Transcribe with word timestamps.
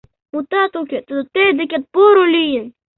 —Мутат 0.31 0.73
уке, 0.79 0.97
тудо 1.07 1.23
тый 1.33 1.49
декет 1.57 1.83
поро 1.93 2.23
лийын! 2.33 2.65